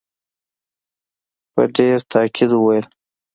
په 1.53 1.61
ډېر 1.75 1.97
تاءکید 2.11 2.51
وویل. 2.55 2.85